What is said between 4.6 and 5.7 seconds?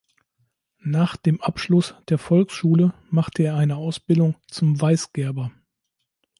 Weißgerber.